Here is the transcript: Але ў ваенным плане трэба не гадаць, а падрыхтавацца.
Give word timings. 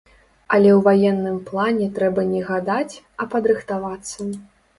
Але 0.55 0.69
ў 0.75 0.77
ваенным 0.87 1.35
плане 1.49 1.89
трэба 1.99 2.25
не 2.33 2.41
гадаць, 2.49 2.95
а 3.21 3.29
падрыхтавацца. 3.37 4.21